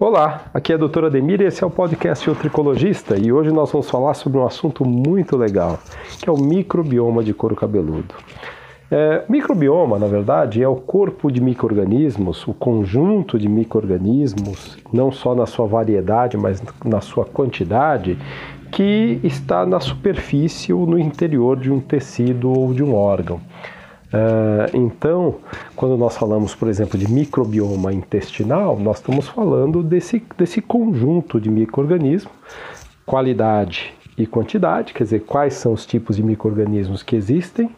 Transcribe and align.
Olá, 0.00 0.42
aqui 0.54 0.70
é 0.70 0.76
a 0.76 0.78
doutora 0.78 1.10
Demir 1.10 1.40
e 1.40 1.46
esse 1.46 1.64
é 1.64 1.66
o 1.66 1.70
podcast 1.70 2.30
O 2.30 2.34
Tricologista 2.36 3.18
e 3.18 3.32
hoje 3.32 3.50
nós 3.50 3.72
vamos 3.72 3.90
falar 3.90 4.14
sobre 4.14 4.38
um 4.38 4.46
assunto 4.46 4.84
muito 4.84 5.36
legal, 5.36 5.76
que 6.20 6.28
é 6.28 6.32
o 6.32 6.38
microbioma 6.38 7.24
de 7.24 7.34
couro 7.34 7.56
cabeludo. 7.56 8.14
É, 8.92 9.24
microbioma, 9.28 9.98
na 9.98 10.06
verdade, 10.06 10.62
é 10.62 10.68
o 10.68 10.76
corpo 10.76 11.32
de 11.32 11.40
micro-organismos, 11.40 12.46
o 12.46 12.54
conjunto 12.54 13.40
de 13.40 13.48
micro-organismos, 13.48 14.78
não 14.92 15.10
só 15.10 15.34
na 15.34 15.46
sua 15.46 15.66
variedade, 15.66 16.36
mas 16.36 16.62
na 16.84 17.00
sua 17.00 17.24
quantidade, 17.24 18.16
que 18.70 19.18
está 19.24 19.66
na 19.66 19.80
superfície 19.80 20.72
ou 20.72 20.86
no 20.86 20.96
interior 20.96 21.56
de 21.58 21.72
um 21.72 21.80
tecido 21.80 22.56
ou 22.56 22.72
de 22.72 22.84
um 22.84 22.94
órgão. 22.94 23.40
Uh, 24.08 24.74
então, 24.74 25.36
quando 25.76 25.96
nós 25.96 26.16
falamos, 26.16 26.54
por 26.54 26.68
exemplo, 26.68 26.98
de 26.98 27.10
microbioma 27.10 27.92
intestinal, 27.92 28.78
nós 28.78 28.98
estamos 28.98 29.28
falando 29.28 29.82
desse, 29.82 30.22
desse 30.36 30.62
conjunto 30.62 31.38
de 31.38 31.50
micro-organismos, 31.50 32.32
qualidade 33.04 33.92
e 34.16 34.26
quantidade, 34.26 34.94
quer 34.94 35.04
dizer, 35.04 35.20
quais 35.20 35.54
são 35.54 35.72
os 35.72 35.84
tipos 35.84 36.16
de 36.16 36.22
micro-organismos 36.22 37.02
que 37.02 37.14
existem, 37.16 37.70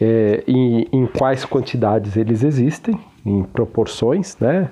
é, 0.00 0.44
em, 0.46 0.86
em 0.92 1.06
quais 1.06 1.44
quantidades 1.44 2.16
eles 2.16 2.44
existem, 2.44 2.98
em 3.24 3.42
proporções, 3.42 4.36
né? 4.38 4.70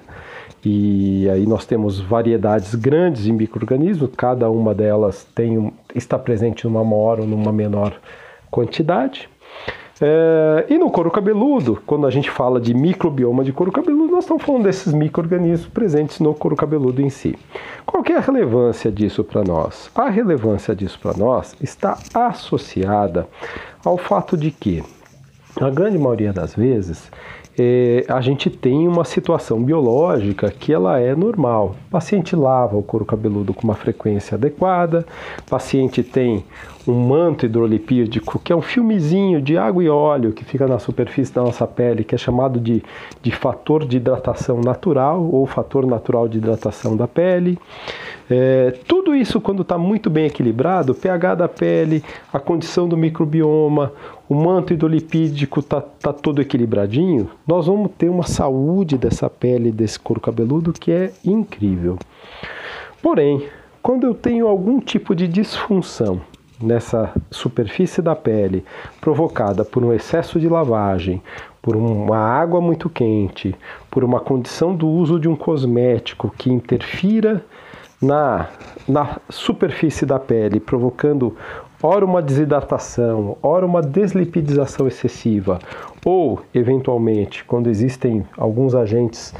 E 0.64 1.28
aí 1.28 1.47
nós 1.47 1.66
temos 1.66 2.00
variedades 2.00 2.74
grandes 2.74 3.24
de 3.24 3.33
micro-organismos, 3.33 4.11
cada 4.16 4.48
uma 4.48 4.74
delas 4.74 5.27
tem, 5.34 5.72
está 5.95 6.19
presente 6.19 6.64
numa 6.64 6.83
maior 6.83 7.20
ou 7.20 7.27
numa 7.27 7.52
menor 7.52 7.95
quantidade. 8.50 9.28
É, 10.01 10.66
e 10.69 10.77
no 10.77 10.91
couro 10.91 11.11
cabeludo, 11.11 11.80
quando 11.87 12.07
a 12.07 12.11
gente 12.11 12.30
fala 12.30 12.61
de 12.61 12.75
microbioma 12.75 13.45
de 13.45 13.53
couro 13.53 13.71
cabeludo, 13.71 14.12
nós 14.12 14.25
estamos 14.25 14.43
falando 14.43 14.65
desses 14.65 14.92
micro-organismos 14.92 15.69
presentes 15.69 16.19
no 16.19 16.34
couro 16.34 16.56
cabeludo 16.56 17.01
em 17.01 17.11
si. 17.11 17.39
Qual 17.86 18.03
é 18.09 18.14
a 18.14 18.20
relevância 18.20 18.91
disso 18.91 19.23
para 19.23 19.45
nós? 19.45 19.91
A 19.95 20.09
relevância 20.09 20.75
disso 20.75 20.98
para 21.01 21.17
nós 21.17 21.55
está 21.61 21.97
associada 22.12 23.28
ao 23.84 23.97
fato 23.97 24.36
de 24.36 24.51
que, 24.51 24.83
na 25.61 25.70
grande 25.70 25.97
maioria 25.97 26.33
das 26.33 26.55
vezes, 26.55 27.11
é, 27.56 28.05
a 28.08 28.20
gente 28.20 28.51
tem 28.51 28.89
uma 28.89 29.05
situação 29.05 29.62
biológica 29.62 30.51
que 30.51 30.73
ela 30.73 30.98
é 30.98 31.14
normal. 31.14 31.77
O 31.86 31.91
paciente 31.91 32.34
lava 32.34 32.77
o 32.77 32.83
couro 32.83 33.05
cabeludo 33.05 33.55
com 33.55 33.62
uma 33.62 33.77
frequência 33.77 34.34
adequada, 34.34 35.06
o 35.39 35.51
paciente 35.51 36.03
tem 36.03 36.45
um 36.86 36.94
manto 36.94 37.46
hidrolipídico, 37.46 38.38
que 38.38 38.52
é 38.52 38.56
um 38.56 38.60
filmezinho 38.60 39.40
de 39.40 39.56
água 39.56 39.82
e 39.82 39.88
óleo 39.88 40.32
que 40.32 40.44
fica 40.44 40.66
na 40.66 40.78
superfície 40.78 41.32
da 41.32 41.42
nossa 41.42 41.66
pele, 41.66 42.04
que 42.04 42.14
é 42.14 42.18
chamado 42.18 42.60
de, 42.60 42.82
de 43.22 43.30
fator 43.30 43.86
de 43.86 43.96
hidratação 43.96 44.60
natural 44.60 45.22
ou 45.22 45.46
fator 45.46 45.86
natural 45.86 46.28
de 46.28 46.38
hidratação 46.38 46.96
da 46.96 47.08
pele. 47.08 47.58
É, 48.30 48.72
tudo 48.86 49.14
isso, 49.14 49.40
quando 49.40 49.62
está 49.62 49.78
muito 49.78 50.10
bem 50.10 50.27
equilibrado, 50.27 50.92
o 50.92 50.94
pH 50.94 51.34
da 51.34 51.48
pele, 51.48 52.02
a 52.32 52.38
condição 52.38 52.86
do 52.86 52.96
microbioma, 52.96 53.92
o 54.28 54.34
manto 54.34 54.72
hidrolipídico 54.72 55.60
está 55.60 55.80
tá 55.80 56.12
todo 56.12 56.40
equilibradinho, 56.40 57.30
nós 57.46 57.66
vamos 57.66 57.90
ter 57.96 58.08
uma 58.08 58.24
saúde 58.24 58.96
dessa 58.96 59.28
pele, 59.28 59.70
desse 59.70 59.98
couro 59.98 60.20
cabeludo 60.20 60.72
que 60.72 60.90
é 60.90 61.12
incrível. 61.24 61.98
Porém, 63.02 63.46
quando 63.82 64.06
eu 64.06 64.14
tenho 64.14 64.46
algum 64.46 64.80
tipo 64.80 65.14
de 65.14 65.28
disfunção 65.28 66.22
nessa 66.60 67.12
superfície 67.30 68.00
da 68.00 68.14
pele 68.14 68.64
provocada 69.00 69.64
por 69.64 69.84
um 69.84 69.92
excesso 69.92 70.38
de 70.38 70.48
lavagem, 70.48 71.22
por 71.61 71.77
uma 71.77 72.19
água 72.19 72.61
muito 72.61 72.88
quente, 72.88 73.55
por 73.91 74.05
uma 74.05 74.20
condição 74.20 74.74
do 74.74 74.88
uso 74.88 75.19
de 75.19 75.28
um 75.28 75.36
cosmético 75.36 76.33
que 76.36 76.50
interfira 76.50 77.44
na, 78.00 78.48
na 78.86 79.18
superfície 79.30 80.05
da 80.05 80.18
pele, 80.18 80.61
provocando 80.61 81.36
ora 81.83 82.05
uma 82.05 82.23
desidratação, 82.23 83.36
ora 83.42 83.64
uma 83.64 83.83
deslipidização 83.83 84.86
excessiva, 84.86 85.58
ou, 86.05 86.40
eventualmente, 86.55 87.45
quando 87.45 87.68
existem 87.68 88.27
alguns 88.36 88.74
agentes 88.74 89.34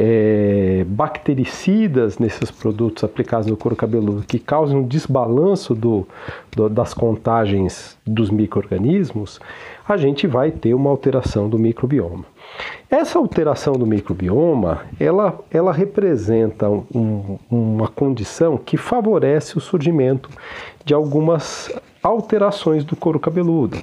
é, 0.00 0.84
bactericidas 0.86 2.20
nesses 2.20 2.52
produtos 2.52 3.02
aplicados 3.02 3.48
no 3.48 3.56
couro 3.56 3.74
cabeludo 3.74 4.22
que 4.24 4.38
causam 4.38 4.78
um 4.78 4.86
desbalanço 4.86 5.74
do, 5.74 6.06
do, 6.54 6.68
das 6.68 6.94
contagens 6.94 7.98
dos 8.06 8.30
micro-organismos, 8.30 9.40
a 9.88 9.96
gente 9.96 10.24
vai 10.28 10.52
ter 10.52 10.72
uma 10.72 10.88
alteração 10.88 11.48
do 11.48 11.58
microbioma. 11.58 12.24
Essa 12.88 13.18
alteração 13.18 13.72
do 13.72 13.84
microbioma, 13.84 14.82
ela, 15.00 15.36
ela 15.50 15.72
representa 15.72 16.70
um, 16.70 17.36
uma 17.50 17.88
condição 17.88 18.56
que 18.56 18.76
favorece 18.76 19.58
o 19.58 19.60
surgimento 19.60 20.30
de 20.84 20.94
algumas 20.94 21.74
alterações 22.00 22.84
do 22.84 22.94
couro 22.94 23.18
cabeludo 23.18 23.78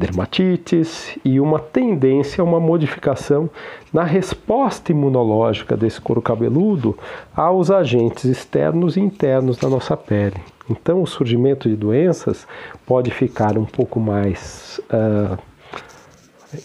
dermatites 0.00 1.18
e 1.22 1.38
uma 1.38 1.58
tendência 1.58 2.40
a 2.40 2.44
uma 2.44 2.58
modificação 2.58 3.50
na 3.92 4.02
resposta 4.02 4.90
imunológica 4.90 5.76
desse 5.76 6.00
couro 6.00 6.22
cabeludo 6.22 6.98
aos 7.36 7.70
agentes 7.70 8.24
externos 8.24 8.96
e 8.96 9.00
internos 9.00 9.58
da 9.58 9.68
nossa 9.68 9.96
pele. 9.96 10.40
Então, 10.70 11.02
o 11.02 11.06
surgimento 11.06 11.68
de 11.68 11.76
doenças 11.76 12.46
pode 12.86 13.10
ficar 13.10 13.58
um 13.58 13.66
pouco 13.66 14.00
mais 14.00 14.80
uh, 14.90 15.38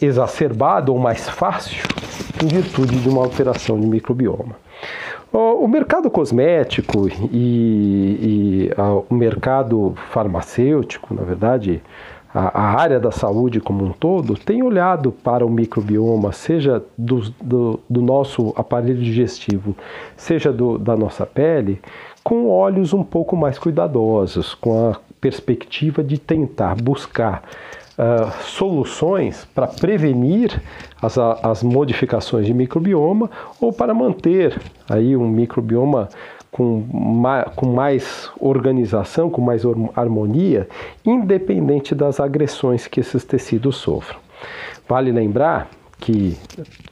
exacerbado 0.02 0.94
ou 0.94 1.00
mais 1.00 1.28
fácil 1.28 1.84
em 2.42 2.48
virtude 2.48 2.98
de 3.00 3.10
uma 3.10 3.22
alteração 3.22 3.80
de 3.80 3.86
microbioma. 3.86 4.56
O 5.34 5.68
mercado 5.68 6.10
cosmético 6.10 7.10
e, 7.10 8.70
e 8.70 8.72
o 9.10 9.14
mercado 9.14 9.94
farmacêutico, 10.10 11.14
na 11.14 11.24
verdade, 11.24 11.82
a, 12.36 12.60
a, 12.60 12.82
área 12.82 13.00
da 13.00 13.12
saúde 13.12 13.62
como 13.62 13.86
um 13.86 13.94
todo 13.94 14.36
tem 14.36 14.62
olhado 14.62 15.10
para 15.10 15.46
o 15.46 15.50
microbioma, 15.50 16.34
seja 16.34 16.84
do, 16.98 17.22
do, 17.42 17.80
do 17.90 18.02
nosso 18.02 18.54
aparelho 18.58 19.02
digestivo, 19.02 19.74
seja 20.18 20.52
do, 20.52 20.78
da 20.78 20.98
nossa 20.98 21.26
pele, 21.26 21.82
com 22.22 22.50
olhos 22.50 22.92
um 22.92 23.04
pouco 23.04 23.38
mais 23.38 23.58
cuidadosos, 23.58 24.54
com 24.54 24.90
a 24.90 24.98
perspectiva 25.22 26.04
de 26.04 26.18
tentar 26.18 26.76
buscar 26.76 27.44
uh, 27.98 28.30
soluções 28.44 29.46
para 29.56 29.68
prevenir 29.68 30.62
as, 31.02 31.18
as 31.18 31.64
modificações 31.64 32.46
de 32.46 32.54
microbioma 32.54 33.30
ou 33.62 33.72
para 33.72 33.94
manter 33.94 34.60
aí 34.90 35.16
um 35.16 35.28
microbioma 35.28 36.10
com 36.56 36.86
mais, 36.90 37.46
com 37.54 37.66
mais 37.66 38.32
organização, 38.40 39.30
com 39.30 39.42
mais 39.42 39.64
harmonia, 39.94 40.70
independente 41.06 41.94
das 41.94 42.18
agressões 42.18 42.88
que 42.88 43.02
esses 43.02 43.26
tecidos 43.26 43.76
sofram. 43.76 44.20
Vale 44.88 45.12
lembrar 45.12 45.70
que 46.00 46.38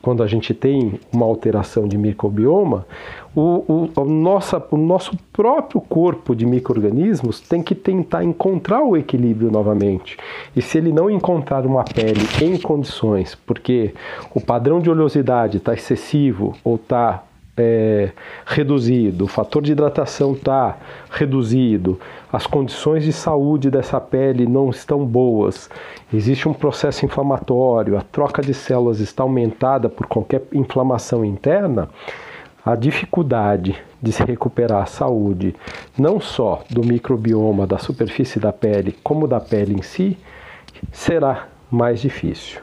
quando 0.01 0.21
a 0.21 0.27
gente 0.27 0.53
tem 0.53 0.99
uma 1.13 1.25
alteração 1.25 1.87
de 1.87 1.97
microbioma, 1.97 2.85
o, 3.33 3.89
o, 3.95 4.03
nossa, 4.03 4.61
o 4.69 4.75
nosso 4.75 5.17
próprio 5.31 5.79
corpo 5.79 6.35
de 6.35 6.45
micro-organismos 6.45 7.39
tem 7.39 7.63
que 7.63 7.73
tentar 7.73 8.21
encontrar 8.21 8.83
o 8.83 8.97
equilíbrio 8.97 9.49
novamente. 9.49 10.17
E 10.53 10.61
se 10.61 10.77
ele 10.77 10.91
não 10.91 11.09
encontrar 11.09 11.65
uma 11.65 11.85
pele 11.85 12.19
em 12.41 12.59
condições, 12.59 13.33
porque 13.33 13.93
o 14.35 14.41
padrão 14.41 14.81
de 14.81 14.89
oleosidade 14.89 15.55
está 15.55 15.73
excessivo 15.73 16.53
ou 16.65 16.75
está 16.75 17.23
é, 17.55 18.11
reduzido, 18.45 19.25
o 19.25 19.27
fator 19.27 19.61
de 19.61 19.71
hidratação 19.71 20.33
está 20.33 20.77
reduzido, 21.11 21.99
as 22.31 22.47
condições 22.47 23.03
de 23.03 23.13
saúde 23.13 23.69
dessa 23.69 24.01
pele 24.01 24.47
não 24.47 24.69
estão 24.69 25.05
boas, 25.05 25.69
existe 26.11 26.49
um 26.49 26.53
processo 26.53 27.05
inflamatório, 27.05 27.97
a 27.97 28.01
troca 28.01 28.41
de 28.41 28.53
células 28.53 28.99
está 28.99 29.23
aumentada 29.23 29.87
por 29.87 30.07
qualquer 30.07 30.43
inflamação 30.51 31.23
interna, 31.23 31.89
a 32.65 32.75
dificuldade 32.75 33.75
de 34.01 34.11
se 34.11 34.23
recuperar 34.23 34.83
a 34.83 34.87
saúde, 34.87 35.55
não 35.97 36.19
só 36.19 36.63
do 36.69 36.81
microbioma 36.83 37.67
da 37.67 37.77
superfície 37.77 38.39
da 38.39 38.53
pele, 38.53 38.95
como 39.03 39.27
da 39.27 39.39
pele 39.39 39.75
em 39.75 39.81
si, 39.81 40.17
será 40.91 41.47
mais 41.69 42.01
difícil. 42.01 42.61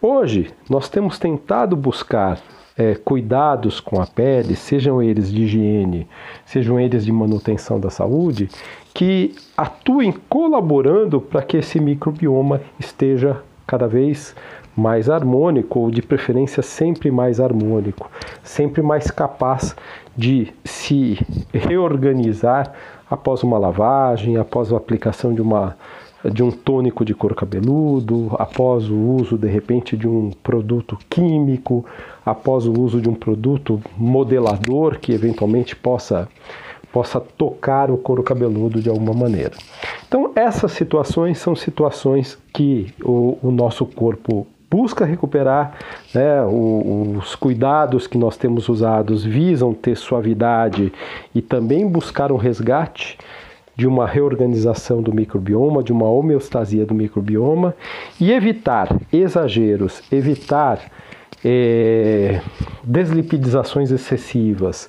Hoje, 0.00 0.50
nós 0.70 0.88
temos 0.88 1.18
tentado 1.18 1.76
buscar 1.76 2.38
é, 2.76 2.94
cuidados 2.94 3.80
com 3.80 4.00
a 4.00 4.06
pele, 4.06 4.56
sejam 4.56 5.02
eles 5.02 5.30
de 5.30 5.42
higiene, 5.42 6.06
sejam 6.44 6.80
eles 6.80 7.04
de 7.04 7.12
manutenção 7.12 7.78
da 7.78 7.90
saúde, 7.90 8.48
que 8.94 9.34
atuem 9.56 10.12
colaborando 10.28 11.20
para 11.20 11.42
que 11.42 11.58
esse 11.58 11.80
microbioma 11.80 12.60
esteja 12.78 13.42
cada 13.66 13.86
vez 13.86 14.34
mais 14.76 15.10
harmônico, 15.10 15.80
ou 15.80 15.90
de 15.90 16.00
preferência 16.00 16.62
sempre 16.62 17.10
mais 17.10 17.38
harmônico, 17.40 18.10
sempre 18.42 18.82
mais 18.82 19.10
capaz 19.10 19.76
de 20.16 20.52
se 20.64 21.18
reorganizar 21.52 22.72
após 23.10 23.42
uma 23.42 23.58
lavagem, 23.58 24.38
após 24.38 24.72
a 24.72 24.76
aplicação 24.76 25.34
de 25.34 25.42
uma 25.42 25.76
de 26.30 26.42
um 26.42 26.50
tônico 26.50 27.04
de 27.04 27.14
couro 27.14 27.34
cabeludo, 27.34 28.34
após 28.38 28.88
o 28.88 28.94
uso 28.94 29.36
de 29.36 29.48
repente 29.48 29.96
de 29.96 30.06
um 30.06 30.30
produto 30.42 30.98
químico, 31.08 31.84
após 32.24 32.66
o 32.66 32.72
uso 32.72 33.00
de 33.00 33.08
um 33.08 33.14
produto 33.14 33.80
modelador 33.96 34.98
que 34.98 35.12
eventualmente 35.12 35.74
possa 35.74 36.28
possa 36.92 37.18
tocar 37.18 37.90
o 37.90 37.96
couro 37.96 38.22
cabeludo 38.22 38.82
de 38.82 38.90
alguma 38.90 39.14
maneira. 39.14 39.52
Então, 40.06 40.30
essas 40.36 40.72
situações 40.72 41.38
são 41.38 41.56
situações 41.56 42.38
que 42.52 42.92
o, 43.02 43.38
o 43.42 43.50
nosso 43.50 43.86
corpo 43.86 44.46
busca 44.70 45.04
recuperar, 45.04 45.74
né, 46.14 46.42
os 46.44 47.34
cuidados 47.34 48.06
que 48.06 48.16
nós 48.16 48.36
temos 48.36 48.68
usados 48.68 49.24
visam 49.24 49.74
ter 49.74 49.96
suavidade 49.96 50.92
e 51.34 51.42
também 51.42 51.86
buscar 51.86 52.32
um 52.32 52.36
resgate 52.36 53.18
de 53.74 53.86
uma 53.86 54.06
reorganização 54.06 55.02
do 55.02 55.12
microbioma, 55.12 55.82
de 55.82 55.92
uma 55.92 56.08
homeostasia 56.08 56.84
do 56.84 56.94
microbioma 56.94 57.74
e 58.20 58.30
evitar 58.30 58.94
exageros, 59.12 60.02
evitar 60.12 60.78
é, 61.44 62.40
deslipidizações 62.84 63.90
excessivas, 63.90 64.88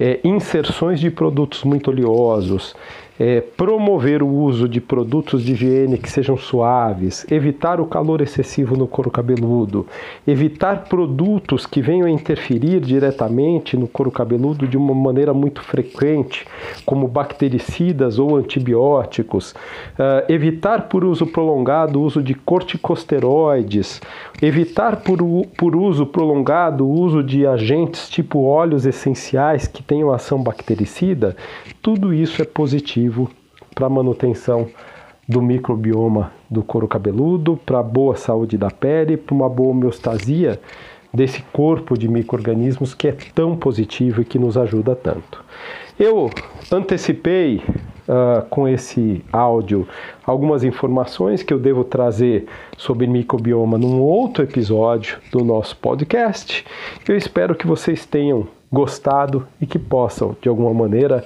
é, 0.00 0.20
inserções 0.24 0.98
de 0.98 1.10
produtos 1.10 1.62
muito 1.62 1.90
oleosos, 1.90 2.74
é, 3.18 3.40
promover 3.40 4.22
o 4.22 4.28
uso 4.28 4.68
de 4.68 4.80
produtos 4.80 5.42
de 5.44 5.52
higiene 5.52 5.98
que 5.98 6.10
sejam 6.10 6.36
suaves, 6.36 7.26
evitar 7.30 7.80
o 7.80 7.86
calor 7.86 8.20
excessivo 8.20 8.76
no 8.76 8.86
couro 8.86 9.10
cabeludo, 9.10 9.86
evitar 10.26 10.84
produtos 10.84 11.66
que 11.66 11.82
venham 11.82 12.06
a 12.06 12.10
interferir 12.10 12.80
diretamente 12.80 13.76
no 13.76 13.86
couro 13.86 14.10
cabeludo 14.10 14.66
de 14.66 14.76
uma 14.76 14.94
maneira 14.94 15.34
muito 15.34 15.62
frequente, 15.62 16.46
como 16.86 17.06
bactericidas 17.06 18.18
ou 18.18 18.36
antibióticos, 18.36 19.52
uh, 19.52 20.32
evitar 20.32 20.88
por 20.88 21.04
uso 21.04 21.26
prolongado 21.26 22.00
o 22.00 22.02
uso 22.02 22.22
de 22.22 22.34
corticosteroides, 22.34 24.00
evitar 24.40 24.96
por, 24.96 25.18
por 25.56 25.76
uso 25.76 26.06
prolongado 26.06 26.86
o 26.86 26.90
uso 26.90 27.22
de 27.22 27.46
agentes 27.46 28.08
tipo 28.08 28.44
óleos 28.44 28.86
essenciais 28.86 29.66
que 29.66 29.82
tenham 29.82 30.12
ação 30.12 30.42
bactericida, 30.42 31.36
tudo 31.82 32.14
isso 32.14 32.40
é 32.40 32.44
positivo 32.44 33.01
para 33.74 33.86
a 33.86 33.90
manutenção 33.90 34.68
do 35.28 35.40
microbioma 35.40 36.32
do 36.50 36.62
couro 36.62 36.88
cabeludo, 36.88 37.58
para 37.64 37.82
boa 37.82 38.16
saúde 38.16 38.58
da 38.58 38.70
pele, 38.70 39.16
para 39.16 39.34
uma 39.34 39.48
boa 39.48 39.70
homeostasia 39.70 40.60
desse 41.12 41.42
corpo 41.52 41.96
de 41.96 42.08
micro-organismos 42.08 42.94
que 42.94 43.08
é 43.08 43.16
tão 43.34 43.56
positivo 43.56 44.22
e 44.22 44.24
que 44.24 44.38
nos 44.38 44.56
ajuda 44.56 44.96
tanto. 44.96 45.44
Eu 45.98 46.30
antecipei 46.70 47.56
uh, 47.58 48.44
com 48.48 48.66
esse 48.66 49.22
áudio 49.32 49.86
algumas 50.24 50.64
informações 50.64 51.42
que 51.42 51.52
eu 51.52 51.58
devo 51.58 51.84
trazer 51.84 52.46
sobre 52.78 53.06
microbioma 53.06 53.76
num 53.76 54.00
outro 54.00 54.42
episódio 54.42 55.18
do 55.30 55.44
nosso 55.44 55.76
podcast. 55.76 56.64
Eu 57.06 57.16
espero 57.16 57.54
que 57.54 57.66
vocês 57.66 58.06
tenham 58.06 58.48
gostado 58.72 59.46
e 59.60 59.66
que 59.66 59.78
possam, 59.78 60.34
de 60.40 60.48
alguma 60.48 60.72
maneira, 60.72 61.24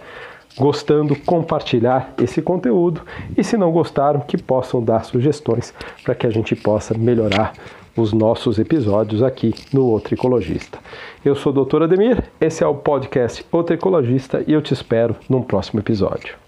gostando, 0.58 1.14
compartilhar 1.16 2.14
esse 2.22 2.40
conteúdo 2.40 3.02
e 3.36 3.44
se 3.44 3.56
não 3.56 3.70
gostaram, 3.70 4.20
que 4.20 4.36
possam 4.36 4.82
dar 4.82 5.04
sugestões 5.04 5.74
para 6.02 6.14
que 6.14 6.26
a 6.26 6.30
gente 6.30 6.56
possa 6.56 6.96
melhorar 6.96 7.52
os 7.96 8.12
nossos 8.12 8.58
episódios 8.58 9.22
aqui 9.22 9.54
no 9.72 9.86
Outro 9.86 10.14
Ecologista. 10.14 10.78
Eu 11.24 11.34
sou 11.34 11.52
o 11.52 11.64
Dr. 11.64 11.84
Ademir, 11.84 12.24
esse 12.40 12.62
é 12.62 12.66
o 12.66 12.74
podcast 12.74 13.44
Outro 13.50 13.74
Ecologista 13.74 14.44
e 14.46 14.52
eu 14.52 14.60
te 14.60 14.74
espero 14.74 15.16
num 15.28 15.42
próximo 15.42 15.80
episódio. 15.80 16.45